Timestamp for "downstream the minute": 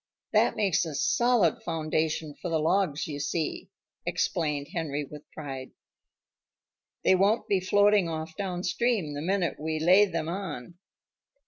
8.35-9.59